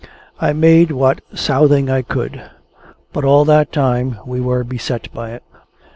[0.39, 2.41] I made what southing I could;
[3.13, 5.43] but, all that time, we were beset by it.